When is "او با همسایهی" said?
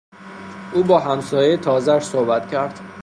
0.73-1.57